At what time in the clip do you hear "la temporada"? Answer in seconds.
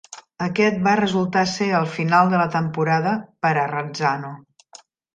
2.45-3.15